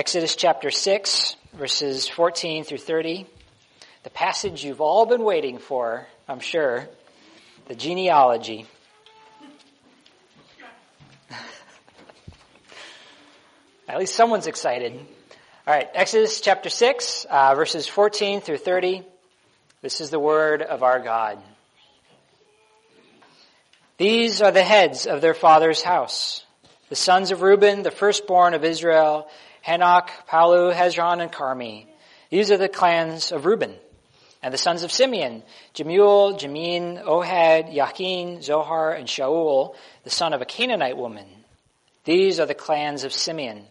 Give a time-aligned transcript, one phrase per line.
[0.00, 3.26] Exodus chapter 6, verses 14 through 30.
[4.02, 6.88] The passage you've all been waiting for, I'm sure.
[7.68, 8.64] The genealogy.
[13.88, 14.94] At least someone's excited.
[14.94, 19.02] All right, Exodus chapter 6, uh, verses 14 through 30.
[19.82, 21.38] This is the word of our God.
[23.98, 26.42] These are the heads of their father's house.
[26.88, 29.28] The sons of Reuben, the firstborn of Israel,
[29.66, 31.86] Hanoch, Pallu, Hezron, and Carmi.
[32.30, 33.74] These are the clans of Reuben.
[34.42, 35.42] And the sons of Simeon,
[35.74, 41.26] Jemuel, Jamin, Ohad, Yachin, Zohar, and Shaul, the son of a Canaanite woman.
[42.04, 43.66] These are the clans of Simeon.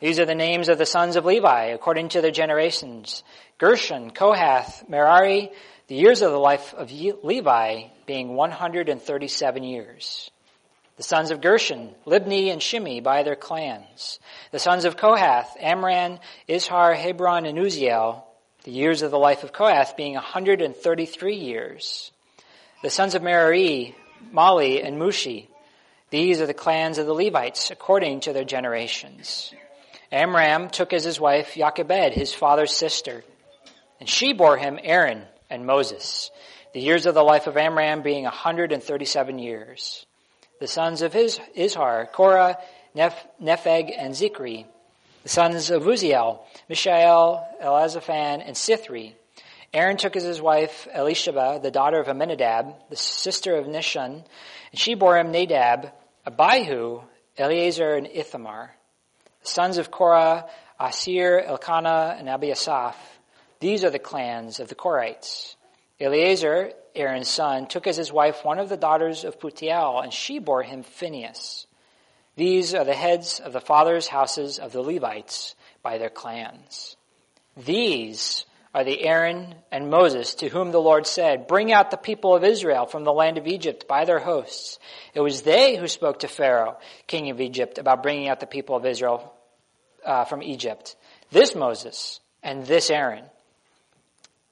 [0.00, 3.24] These are the names of the sons of Levi, according to their generations.
[3.56, 5.50] Gershon, Kohath, Merari,
[5.86, 10.30] the years of the life of Levi being 137 years.
[10.96, 14.18] The sons of Gershon, Libni and Shimi by their clans.
[14.50, 16.18] The sons of Kohath, Amram,
[16.48, 18.22] Izhar, Hebron, and Uzziel,
[18.64, 22.10] the years of the life of Kohath being 133 years.
[22.82, 23.94] The sons of Merari,
[24.32, 25.48] Mahli, and Mushi.
[26.08, 29.52] These are the clans of the Levites according to their generations.
[30.10, 33.22] Amram took as his wife Jochebed, his father's sister,
[34.00, 36.30] and she bore him Aaron and Moses,
[36.72, 40.06] the years of the life of Amram being 137 years.
[40.58, 42.58] The sons of his, Izhar, Korah,
[42.94, 44.64] Neph, Nepheg, and Zichri.
[45.22, 49.14] The sons of Uzziel, Mishael, Elazaphan, and Sithri.
[49.74, 54.24] Aaron took as his wife Elisheba, the daughter of Amminadab, the sister of Nahshon,
[54.70, 55.92] and she bore him Nadab,
[56.24, 57.02] Abihu,
[57.36, 58.74] Eleazar, and Ithamar.
[59.42, 60.46] The sons of Korah,
[60.80, 62.94] Assir, Elkanah, and Abiasaph.
[63.60, 65.55] These are the clans of the Korites.
[65.98, 70.38] Eleazar, Aaron's son, took as his wife one of the daughters of Putiel, and she
[70.38, 71.66] bore him Phinehas.
[72.36, 76.96] These are the heads of the fathers' houses of the Levites by their clans.
[77.56, 82.34] These are the Aaron and Moses to whom the Lord said, Bring out the people
[82.34, 84.78] of Israel from the land of Egypt by their hosts.
[85.14, 88.76] It was they who spoke to Pharaoh, king of Egypt, about bringing out the people
[88.76, 89.32] of Israel
[90.04, 90.94] uh, from Egypt.
[91.30, 93.24] This Moses and this Aaron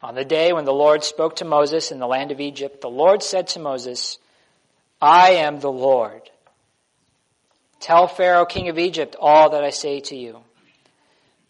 [0.04, 2.90] on the day when the Lord spoke to Moses in the land of Egypt, the
[2.90, 4.18] Lord said to Moses,
[5.00, 6.20] I am the Lord.
[7.80, 10.40] Tell Pharaoh, king of Egypt, all that I say to you.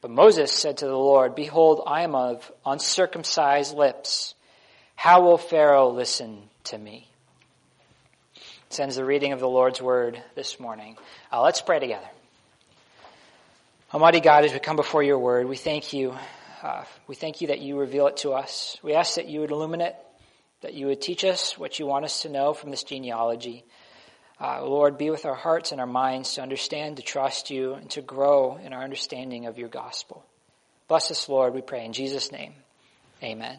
[0.00, 4.36] But Moses said to the Lord, Behold, I am of uncircumcised lips.
[4.94, 7.08] How will Pharaoh listen to me?
[8.68, 10.96] Sends the reading of the Lord's word this morning.
[11.32, 12.08] Uh, let's pray together.
[13.92, 16.14] Almighty God, as we come before your word, we thank you
[16.64, 18.78] uh, we thank you that you reveal it to us.
[18.82, 19.94] We ask that you would illuminate,
[20.62, 23.66] that you would teach us what you want us to know from this genealogy.
[24.40, 27.90] Uh, Lord, be with our hearts and our minds to understand, to trust you, and
[27.90, 30.24] to grow in our understanding of your gospel.
[30.88, 32.54] Bless us, Lord, we pray in Jesus' name.
[33.22, 33.58] Amen.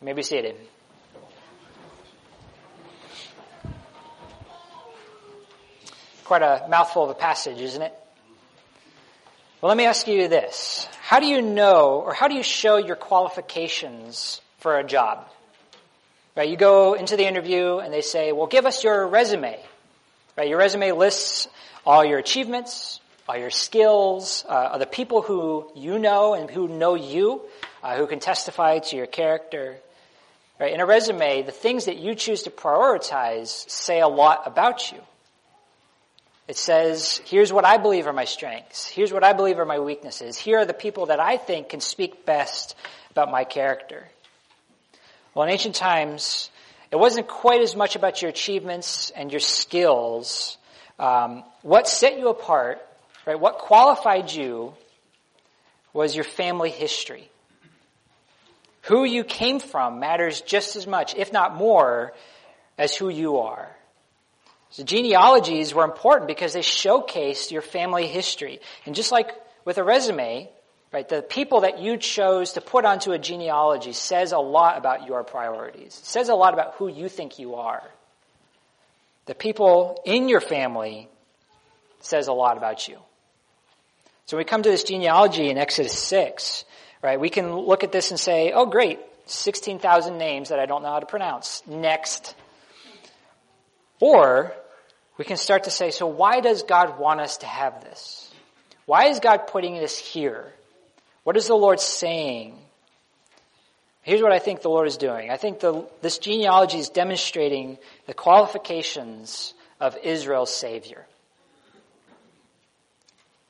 [0.00, 0.54] You may be seated.
[6.22, 8.01] Quite a mouthful of a passage, isn't it?
[9.62, 10.88] Well, let me ask you this.
[11.02, 15.28] How do you know or how do you show your qualifications for a job?
[16.36, 19.56] Right, you go into the interview and they say, well, give us your resume.
[20.36, 21.46] Right, your resume lists
[21.86, 26.96] all your achievements, all your skills, uh, the people who you know and who know
[26.96, 27.42] you,
[27.84, 29.76] uh, who can testify to your character.
[30.58, 34.90] Right, in a resume, the things that you choose to prioritize say a lot about
[34.90, 34.98] you.
[36.52, 38.86] It says, here's what I believe are my strengths.
[38.86, 40.36] Here's what I believe are my weaknesses.
[40.36, 42.76] Here are the people that I think can speak best
[43.10, 44.06] about my character.
[45.32, 46.50] Well, in ancient times,
[46.90, 50.58] it wasn't quite as much about your achievements and your skills.
[50.98, 52.86] Um, what set you apart,
[53.26, 53.40] right?
[53.40, 54.74] What qualified you
[55.94, 57.30] was your family history.
[58.82, 62.12] Who you came from matters just as much, if not more,
[62.76, 63.74] as who you are.
[64.72, 68.60] So genealogies were important because they showcased your family history.
[68.86, 69.30] And just like
[69.66, 70.48] with a resume,
[70.92, 75.06] right, the people that you chose to put onto a genealogy says a lot about
[75.06, 75.98] your priorities.
[75.98, 77.82] It says a lot about who you think you are.
[79.26, 81.08] The people in your family
[82.00, 82.96] says a lot about you.
[84.24, 86.64] So when we come to this genealogy in Exodus 6,
[87.02, 90.82] right, we can look at this and say, oh great, 16,000 names that I don't
[90.82, 91.62] know how to pronounce.
[91.66, 92.34] Next.
[94.00, 94.54] Or
[95.18, 98.30] we can start to say, so why does God want us to have this?
[98.86, 100.52] Why is God putting this here?
[101.24, 102.58] What is the Lord saying?
[104.02, 105.30] Here's what I think the Lord is doing.
[105.30, 111.06] I think the, this genealogy is demonstrating the qualifications of Israel's Savior.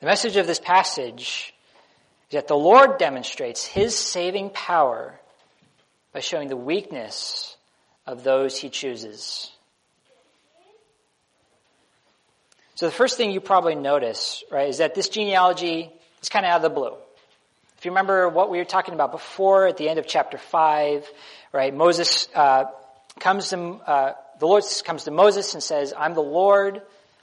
[0.00, 1.54] The message of this passage
[2.28, 5.18] is that the Lord demonstrates his saving power
[6.12, 7.56] by showing the weakness
[8.04, 9.51] of those he chooses.
[12.74, 15.90] So the first thing you probably notice, right, is that this genealogy
[16.22, 16.94] is kind of out of the blue.
[17.76, 21.06] If you remember what we were talking about before at the end of chapter 5,
[21.52, 22.64] right, Moses uh,
[23.18, 26.80] comes to, uh, the Lord comes to Moses and says, I'm the Lord,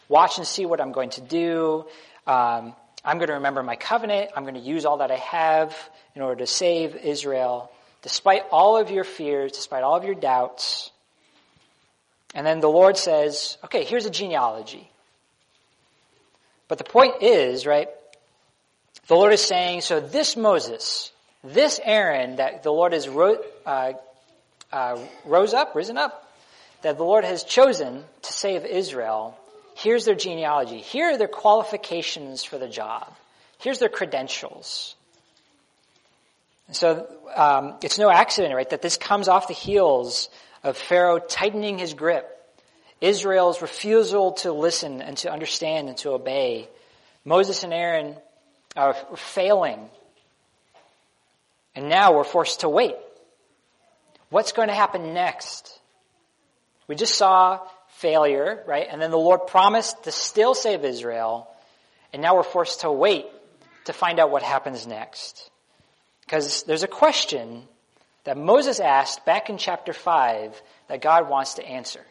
[0.08, 1.86] watch and see what I'm going to do.
[2.28, 4.32] Um, I'm going to remember my covenant.
[4.36, 5.76] I'm going to use all that I have
[6.14, 10.92] in order to save Israel, despite all of your fears, despite all of your doubts.
[12.36, 14.92] And then the Lord says, okay, here's a genealogy.
[16.70, 17.90] But the point is, right,
[19.08, 21.12] the Lord is saying, so this Moses,
[21.44, 23.94] this Aaron that the Lord has ro- uh,
[24.72, 26.32] uh, rose up, risen up,
[26.84, 29.38] that the Lord has chosen to save Israel,
[29.80, 30.80] Here's their genealogy.
[30.80, 33.16] Here are their qualifications for the job.
[33.60, 34.94] Here's their credentials.
[36.74, 40.28] So um, it's no accident, right, that this comes off the heels
[40.66, 42.39] of Pharaoh tightening his grip,
[43.02, 46.70] Israel's refusal to listen and to understand and to obey.
[47.24, 48.16] Moses and Aaron
[48.76, 49.90] are failing.
[51.76, 52.96] And now we're forced to wait.
[54.30, 55.80] What's going to happen next?
[56.88, 57.60] We just saw
[57.98, 58.88] failure, right?
[58.90, 61.48] And then the Lord promised to still save Israel.
[62.12, 63.26] And now we're forced to wait
[63.86, 65.50] to find out what happens next.
[66.22, 67.64] Because there's a question
[68.24, 72.02] that Moses asked back in chapter 5 that God wants to answer.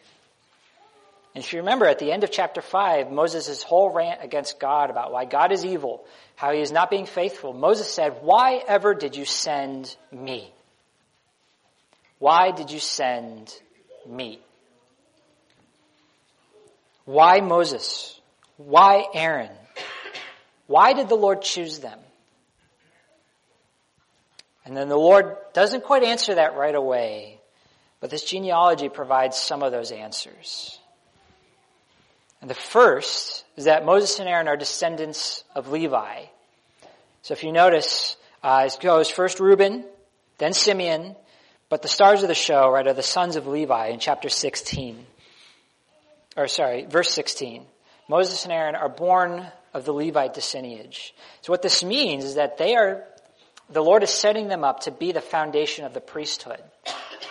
[1.39, 4.89] And if you remember at the end of chapter 5, Moses' whole rant against God
[4.89, 6.03] about why God is evil,
[6.35, 10.51] how he is not being faithful, Moses said, Why ever did you send me?
[12.17, 13.57] Why did you send
[14.05, 14.41] me?
[17.05, 18.19] Why Moses?
[18.57, 19.55] Why Aaron?
[20.67, 21.99] Why did the Lord choose them?
[24.65, 27.39] And then the Lord doesn't quite answer that right away,
[28.01, 30.77] but this genealogy provides some of those answers.
[32.41, 36.25] And the first is that Moses and Aaron are descendants of Levi.
[37.21, 39.83] So if you notice, uh, it goes first Reuben,
[40.37, 41.15] then Simeon,
[41.67, 45.05] but the stars of the show, right, are the sons of Levi in chapter 16
[46.39, 47.65] or sorry, verse 16.
[48.07, 51.11] Moses and Aaron are born of the Levite descendant.
[51.41, 53.03] So what this means is that they are,
[53.69, 56.61] the Lord is setting them up to be the foundation of the priesthood.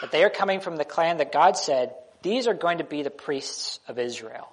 [0.02, 3.02] That they are coming from the clan that God said, these are going to be
[3.02, 4.48] the priests of Israel.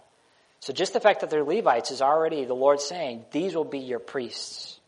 [0.66, 3.78] So just the fact that they're Levites is already the Lord saying, these will be
[3.78, 4.80] your priests.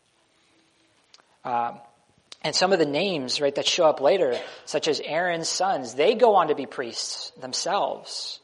[1.44, 1.78] Um,
[2.42, 6.16] and some of the names, right, that show up later, such as Aaron's sons, they
[6.16, 8.40] go on to be priests themselves.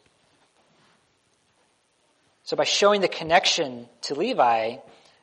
[2.44, 4.76] So by showing the connection to Levi,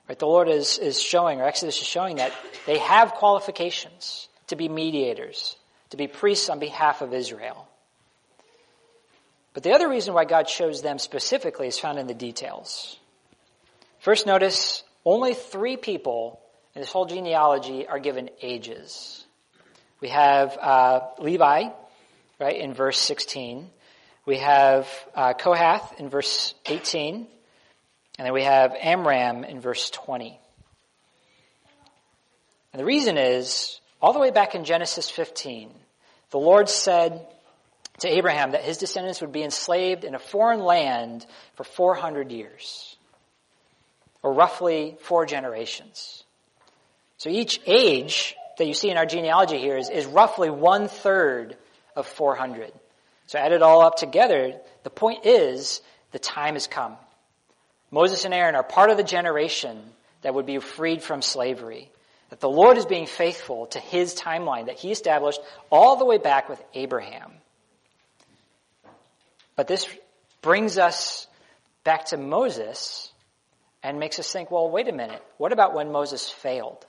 [0.09, 2.33] right, the Lord is, is showing, or Exodus is showing that
[2.65, 5.55] they have qualifications to be mediators,
[5.91, 7.69] to be priests on behalf of Israel.
[9.53, 12.97] But the other reason why God chose them specifically is found in the details.
[13.99, 16.39] First, notice only three people
[16.73, 19.25] in this whole genealogy are given ages.
[19.99, 21.69] We have uh, Levi,
[22.39, 23.69] right, in verse 16.
[24.25, 27.27] We have uh, Kohath in verse 18,
[28.17, 30.39] and then we have Amram in verse 20.
[32.73, 35.69] And the reason is, all the way back in Genesis 15,
[36.29, 37.27] the Lord said
[38.01, 42.97] to Abraham that his descendants would be enslaved in a foreign land for 400 years,
[44.23, 46.23] or roughly four generations.
[47.17, 51.55] So each age that you see in our genealogy here is, is roughly one third
[51.95, 52.71] of 400.
[53.27, 54.59] So add it all up together.
[54.83, 55.81] The point is,
[56.11, 56.97] the time has come.
[57.91, 59.79] Moses and Aaron are part of the generation
[60.21, 61.91] that would be freed from slavery.
[62.29, 65.39] That the Lord is being faithful to his timeline that he established
[65.69, 67.31] all the way back with Abraham.
[69.61, 69.87] But this
[70.41, 71.27] brings us
[71.83, 73.11] back to Moses
[73.83, 75.23] and makes us think, well, wait a minute.
[75.37, 76.83] What about when Moses failed?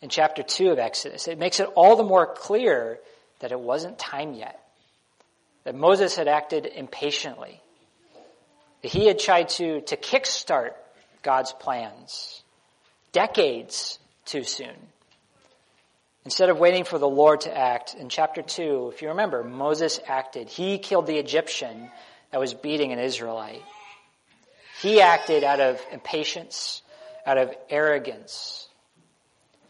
[0.00, 2.98] In chapter 2 of Exodus, it makes it all the more clear
[3.38, 4.58] that it wasn't time yet
[5.62, 7.60] that Moses had acted impatiently.
[8.82, 10.72] That he had tried to, to kickstart
[11.22, 12.42] God's plans
[13.12, 14.74] decades too soon.
[16.24, 19.98] Instead of waiting for the Lord to act, in chapter 2, if you remember, Moses
[20.06, 20.48] acted.
[20.48, 21.90] He killed the Egyptian
[22.30, 23.62] that was beating an Israelite.
[24.80, 26.82] He acted out of impatience,
[27.26, 28.68] out of arrogance.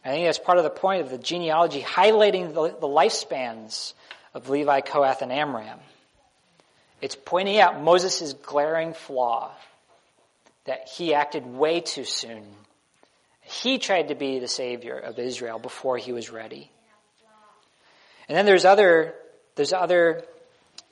[0.05, 3.95] I think that's part of the point of the genealogy, highlighting the, the lifespans
[4.35, 5.79] of Levi, Kohath, and Amram.
[7.01, 9.53] It's pointing out Moses' glaring flaw
[10.65, 12.45] that he acted way too soon.
[13.53, 16.71] He tried to be the savior of Israel before he was ready.
[18.29, 19.15] And then there's other,
[19.57, 20.25] there's other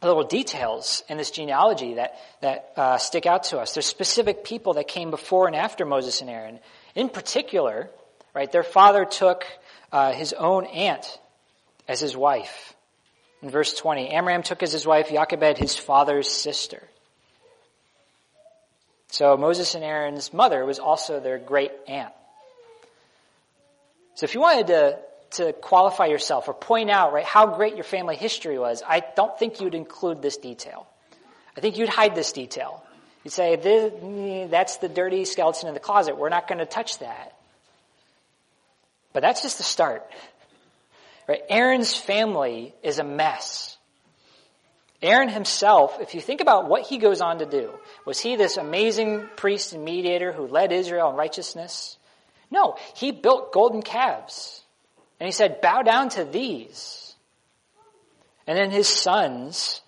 [0.02, 3.72] little details in this genealogy that, that uh, stick out to us.
[3.72, 6.58] There's specific people that came before and after Moses and Aaron.
[6.94, 7.88] In particular,
[8.34, 9.46] right, their father took
[9.90, 11.18] uh, his own aunt
[11.88, 12.74] as his wife.
[13.42, 16.82] In verse 20, Amram took as his wife Jochebed, his father's sister.
[19.08, 22.12] So Moses and Aaron's mother was also their great aunt.
[24.20, 24.98] So if you wanted to,
[25.30, 29.38] to qualify yourself or point out, right, how great your family history was, I don't
[29.38, 30.86] think you'd include this detail.
[31.56, 32.84] I think you'd hide this detail.
[33.24, 36.18] You'd say, mm, that's the dirty skeleton in the closet.
[36.18, 37.34] We're not going to touch that.
[39.14, 40.06] But that's just the start.
[41.26, 41.40] Right?
[41.48, 43.78] Aaron's family is a mess.
[45.00, 47.70] Aaron himself, if you think about what he goes on to do,
[48.04, 51.96] was he this amazing priest and mediator who led Israel in righteousness?
[52.50, 54.62] No, he built golden calves.
[55.18, 57.14] And he said, bow down to these.
[58.46, 59.82] And then his sons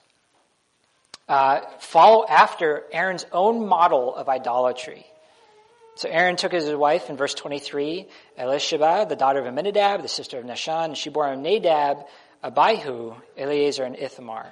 [1.28, 5.06] uh, follow after Aaron's own model of idolatry.
[5.94, 8.06] So Aaron took his wife in verse 23
[8.38, 12.04] Elisheba, the daughter of Amminadab, the sister of Nahshon, and she bore him Nadab,
[12.42, 14.46] Abihu, Eleazar, and Ithamar.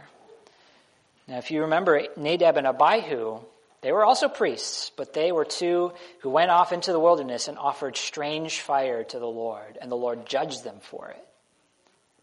[1.27, 3.41] Now, if you remember, Nadab and Abihu,
[3.83, 7.57] they were also priests, but they were two who went off into the wilderness and
[7.57, 11.27] offered strange fire to the Lord, and the Lord judged them for it.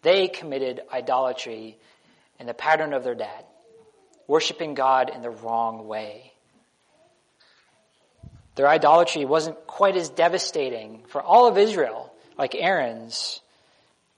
[0.03, 1.77] They committed idolatry
[2.39, 3.45] in the pattern of their dad,
[4.27, 6.33] worshiping God in the wrong way.
[8.55, 13.39] Their idolatry wasn't quite as devastating for all of Israel like Aaron's,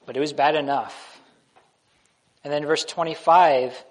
[0.05, 1.21] but it was bad enough.
[2.43, 3.81] And then verse 25,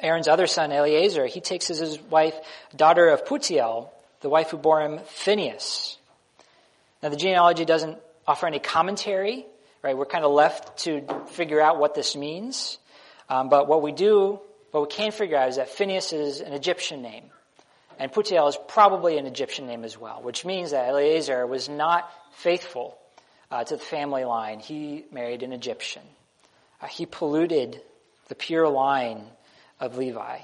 [0.00, 2.34] Aaron's other son, Eleazar, he takes as his wife,
[2.74, 3.88] daughter of Putiel,
[4.20, 5.98] the wife who bore him Phinehas.
[7.02, 9.46] Now the genealogy doesn't offer any commentary,
[9.82, 9.96] right?
[9.96, 12.78] We're kind of left to figure out what this means.
[13.28, 16.52] Um, but what we do, what we can figure out is that Phinehas is an
[16.52, 17.24] Egyptian name.
[17.98, 22.10] And Putiel is probably an Egyptian name as well, which means that Eleazar was not
[22.36, 22.98] faithful
[23.50, 24.58] uh, to the family line.
[24.58, 26.02] He married an Egyptian.
[26.80, 27.80] Uh, he polluted
[28.28, 29.26] the pure line
[29.80, 30.38] of Levi.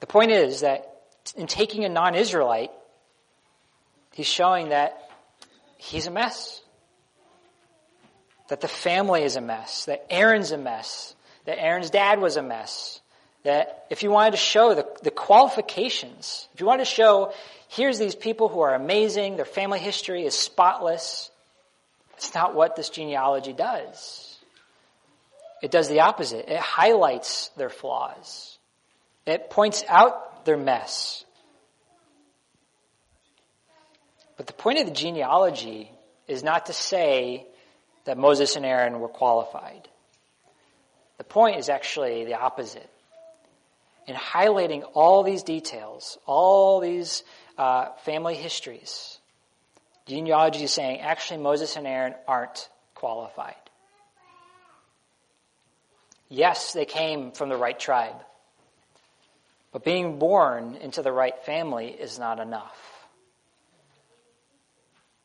[0.00, 0.86] The point is that
[1.36, 2.70] in taking a non-Israelite,
[4.12, 5.10] he's showing that
[5.76, 6.62] he's a mess.
[8.48, 9.84] That the family is a mess.
[9.84, 11.14] That Aaron's a mess.
[11.44, 13.00] That Aaron's dad was a mess
[13.42, 17.32] that if you wanted to show the, the qualifications, if you wanted to show,
[17.68, 21.30] here's these people who are amazing, their family history is spotless,
[22.16, 24.29] it's not what this genealogy does.
[25.62, 26.48] It does the opposite.
[26.48, 28.58] It highlights their flaws.
[29.26, 31.24] It points out their mess.
[34.36, 35.90] But the point of the genealogy
[36.26, 37.46] is not to say
[38.04, 39.88] that Moses and Aaron were qualified.
[41.18, 42.88] The point is actually the opposite
[44.06, 47.22] in highlighting all these details, all these
[47.56, 49.20] uh, family histories,
[50.06, 53.54] genealogy is saying actually Moses and Aaron aren't qualified.
[56.32, 58.14] Yes, they came from the right tribe,
[59.72, 62.78] but being born into the right family is not enough.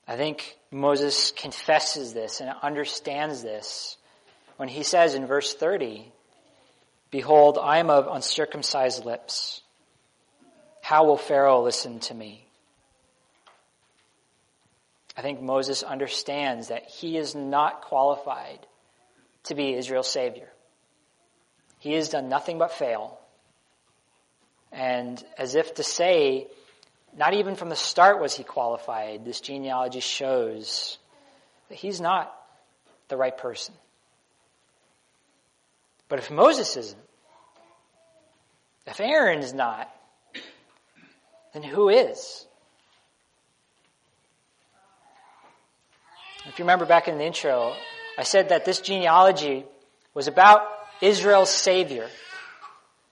[0.08, 3.98] I think Moses confesses this and understands this
[4.58, 6.12] when he says in verse 30,
[7.12, 9.62] Behold, I am of uncircumcised lips.
[10.82, 12.46] How will Pharaoh listen to me?
[15.16, 18.60] I think Moses understands that he is not qualified
[19.44, 20.50] to be Israel's savior.
[21.86, 23.20] He has done nothing but fail.
[24.72, 26.48] And as if to say,
[27.16, 30.98] not even from the start was he qualified, this genealogy shows
[31.70, 32.36] that he's not
[33.08, 33.76] the right person.
[36.10, 37.02] But if Moses isn't,
[38.88, 39.88] if Aaron is not,
[41.54, 42.48] then who is?
[46.48, 47.76] If you remember back in the intro,
[48.18, 49.66] I said that this genealogy
[50.16, 52.08] was about Israel's Savior.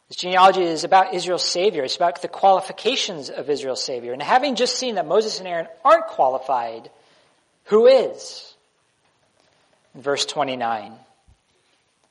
[0.08, 1.84] This genealogy is about Israel's Savior.
[1.84, 4.14] It's about the qualifications of Israel's Savior.
[4.14, 6.90] And having just seen that Moses and Aaron aren't qualified,
[7.66, 8.54] who is?
[9.96, 10.94] In verse 29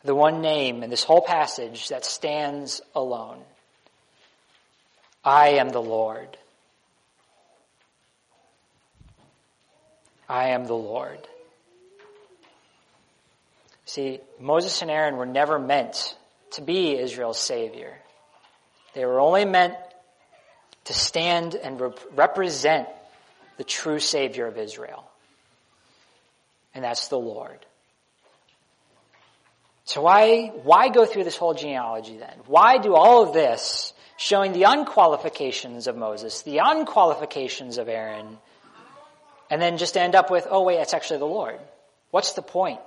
[0.05, 3.39] the one name in this whole passage that stands alone.
[5.25, 6.37] I am the Lord.
[10.29, 11.21] I am the Lord.
[13.93, 16.17] See, Moses and Aaron were never meant
[16.53, 17.93] to be Israel's Savior.
[18.95, 19.75] They were only meant
[20.85, 21.79] to stand and
[22.15, 22.89] represent
[23.59, 25.05] the true Savior of Israel.
[26.75, 27.59] And that's the Lord.
[29.85, 32.39] So why, why go through this whole genealogy then?
[32.47, 38.39] Why do all of this showing the unqualifications of Moses, the unqualifications of Aaron,
[39.51, 41.61] and then just end up with, oh wait, it's actually the Lord?
[42.11, 42.81] What's the point?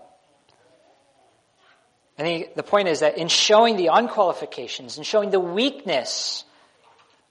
[2.17, 6.45] I think the point is that in showing the unqualifications and showing the weakness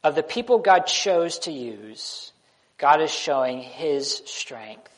[0.03, 2.33] of the people God chose to use,
[2.77, 4.91] God is showing his strength.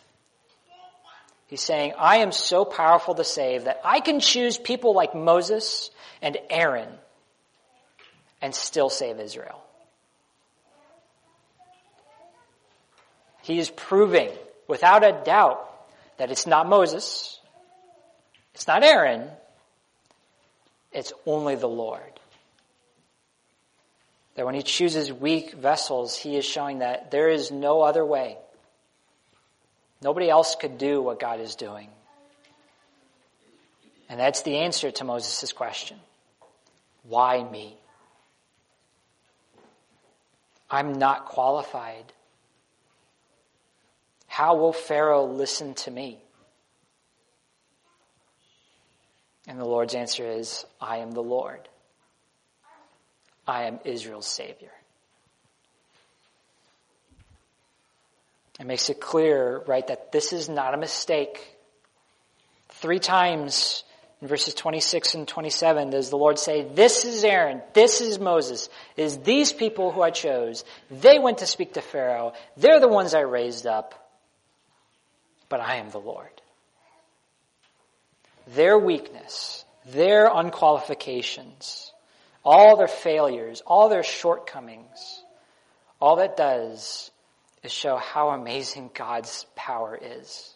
[1.46, 5.90] He's saying, I am so powerful to save that I can choose people like Moses
[6.20, 6.88] and Aaron
[8.42, 9.62] and still save Israel.
[13.42, 14.30] He is proving
[14.66, 15.64] without a doubt
[16.18, 17.38] that it's not Moses,
[18.54, 19.30] it's not Aaron,
[20.96, 22.00] it's only the Lord.
[24.34, 28.38] That when he chooses weak vessels, he is showing that there is no other way.
[30.02, 31.88] Nobody else could do what God is doing.
[34.08, 35.98] And that's the answer to Moses' question.
[37.02, 37.76] Why me?
[40.70, 42.04] I'm not qualified.
[44.28, 46.22] How will Pharaoh listen to me?
[49.46, 51.68] And the Lord's answer is, I am the Lord.
[53.46, 54.72] I am Israel's Savior.
[58.58, 61.56] It makes it clear, right, that this is not a mistake.
[62.70, 63.84] Three times
[64.22, 68.68] in verses 26 and 27 does the Lord say, This is Aaron, this is Moses,
[68.96, 70.64] it is these people who I chose.
[70.90, 72.32] They went to speak to Pharaoh.
[72.56, 73.94] They're the ones I raised up.
[75.48, 76.30] But I am the Lord.
[78.48, 81.92] Their weakness, their unqualifications,
[82.44, 85.22] all their failures, all their shortcomings,
[86.00, 87.10] all that does
[87.62, 90.54] is show how amazing God's power is.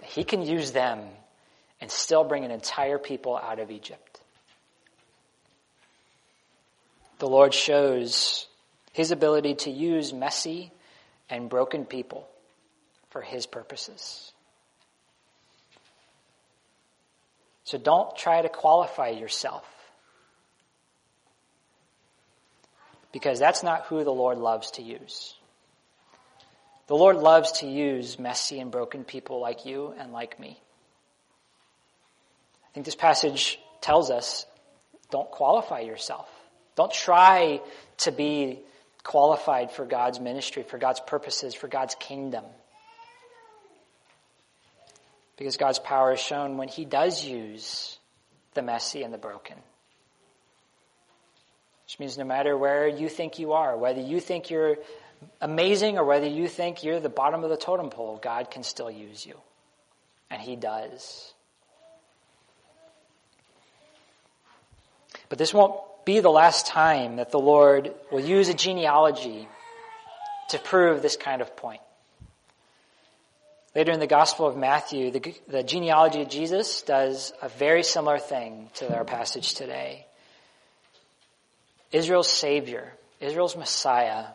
[0.00, 1.00] That He can use them
[1.80, 4.20] and still bring an entire people out of Egypt.
[7.18, 8.46] The Lord shows
[8.92, 10.72] His ability to use messy
[11.28, 12.26] and broken people
[13.10, 14.31] for His purposes.
[17.64, 19.64] So don't try to qualify yourself.
[23.12, 25.34] Because that's not who the Lord loves to use.
[26.86, 30.58] The Lord loves to use messy and broken people like you and like me.
[32.64, 34.46] I think this passage tells us
[35.10, 36.28] don't qualify yourself.
[36.74, 37.60] Don't try
[37.98, 38.60] to be
[39.04, 42.44] qualified for God's ministry, for God's purposes, for God's kingdom.
[45.42, 47.98] Because God's power is shown when He does use
[48.54, 49.56] the messy and the broken.
[51.84, 54.76] Which means no matter where you think you are, whether you think you're
[55.40, 58.88] amazing or whether you think you're the bottom of the totem pole, God can still
[58.88, 59.34] use you.
[60.30, 61.34] And He does.
[65.28, 65.74] But this won't
[66.04, 69.48] be the last time that the Lord will use a genealogy
[70.50, 71.80] to prove this kind of point.
[73.74, 78.18] Later in the Gospel of Matthew, the, the genealogy of Jesus does a very similar
[78.18, 80.06] thing to our passage today.
[81.90, 84.26] Israel's Savior, Israel's Messiah,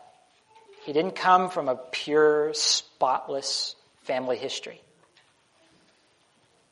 [0.84, 4.80] he didn't come from a pure, spotless family history.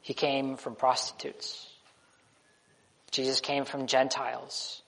[0.01, 1.69] He came from prostitutes.
[3.13, 4.83] Jesus came from Gentiles.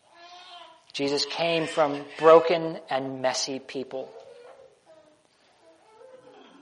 [0.92, 4.08] Jesus came from broken and messy people.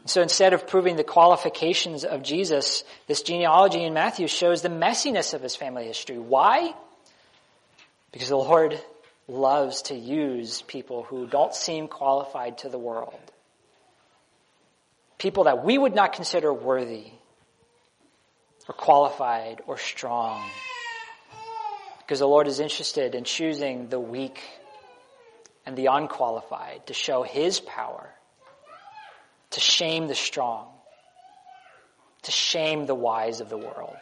[0.06, 5.34] So instead of proving the qualifications of Jesus, this genealogy in Matthew shows the messiness
[5.34, 6.18] of his family history.
[6.18, 6.74] Why?
[8.12, 8.80] Because the Lord
[9.28, 13.18] loves to use people who don't seem qualified to the world.
[15.18, 17.06] People that we would not consider worthy
[18.68, 20.48] or qualified or strong.
[21.98, 24.40] Because the Lord is interested in choosing the weak
[25.64, 28.10] and the unqualified to show His power,
[29.50, 30.66] to shame the strong,
[32.22, 33.96] to shame the wise of the world.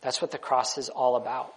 [0.00, 1.54] That's what the cross is all about.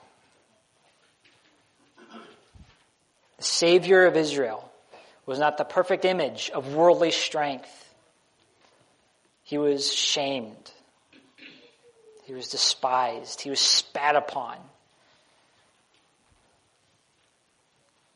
[3.37, 4.71] The Savior of Israel
[5.25, 7.69] was not the perfect image of worldly strength.
[9.43, 10.71] He was shamed.
[12.25, 13.41] He was despised.
[13.41, 14.57] He was spat upon.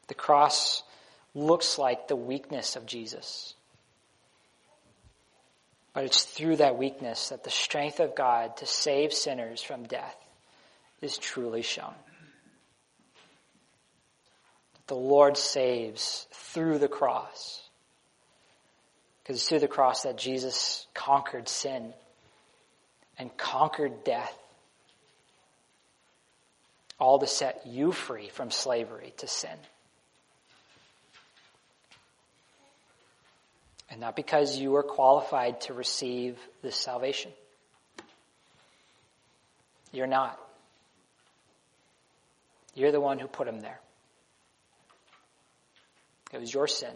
[0.08, 0.84] The cross
[1.36, 3.54] looks like the weakness of Jesus.
[5.94, 10.18] But it's through that weakness that the strength of God to save sinners from death
[11.02, 11.94] is truly shown
[14.88, 17.62] the Lord saves through the cross
[19.24, 21.94] Because it's through the cross that Jesus conquered sin
[23.18, 24.38] and conquered death.
[27.00, 29.58] All to set you free from slavery to sin.
[33.90, 37.32] And not because you are qualified to receive this salvation.
[39.92, 40.40] You're not.
[42.74, 43.80] You're the one who put him there.
[46.34, 46.94] It was your sin,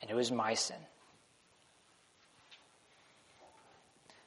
[0.00, 0.76] and it was my sin.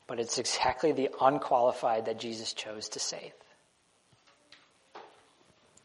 [0.07, 3.31] But it's exactly the unqualified that Jesus chose to save.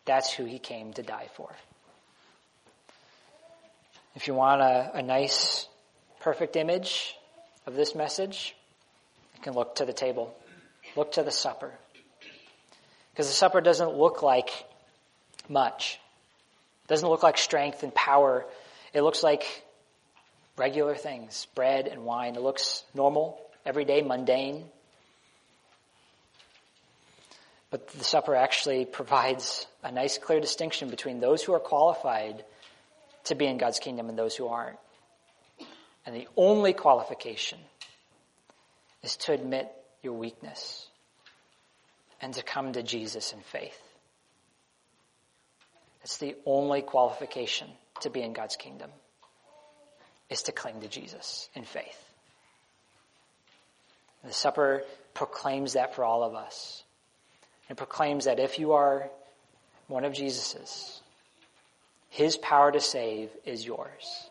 [0.05, 1.51] That's who he came to die for.
[4.15, 5.67] If you want a, a nice,
[6.23, 7.17] perfect image
[7.67, 8.55] of this message,
[9.35, 10.35] you can look to the table.
[10.97, 11.73] Look to the supper.
[13.13, 14.51] Because the supper doesn't look like
[15.49, 15.99] much.
[16.85, 18.47] It doesn't look like strength and power.
[18.95, 19.65] It looks like
[20.57, 22.37] regular things, bread and wine.
[22.37, 24.65] It looks normal, everyday, mundane.
[27.71, 32.45] But the supper actually provides a nice, clear distinction between those who are qualified
[33.25, 34.79] to be in God's kingdom and those who aren't.
[36.05, 37.59] And the only qualification
[39.03, 39.71] is to admit
[40.03, 40.87] your weakness
[42.21, 43.79] and to come to Jesus in faith.
[46.03, 47.69] It's the only qualification
[48.01, 48.91] to be in God's kingdom
[50.29, 51.99] is to cling to Jesus in faith.
[54.25, 54.83] The supper
[55.15, 56.83] proclaims that for all of us.
[57.69, 59.11] It proclaims that if you are
[59.89, 61.01] one of Jesus's,
[62.09, 64.31] his power to save is yours.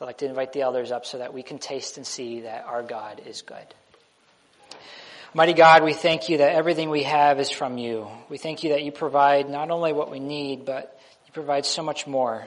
[0.00, 2.40] So I'd like to invite the elders up so that we can taste and see
[2.40, 3.66] that our God is good.
[5.34, 8.08] Mighty God, we thank you that everything we have is from you.
[8.30, 11.82] We thank you that you provide not only what we need, but you provide so
[11.82, 12.46] much more.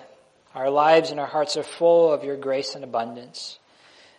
[0.55, 3.59] Our lives and our hearts are full of your grace and abundance.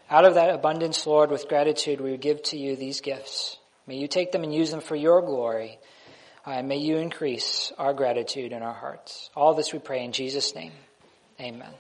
[0.08, 3.58] Out of that abundance, Lord, with gratitude, we give to you these gifts.
[3.88, 5.80] May you take them and use them for your glory.
[6.46, 9.28] Uh, and may you increase our gratitude in our hearts.
[9.34, 10.70] All this we pray in Jesus' name.
[11.40, 11.74] Amen.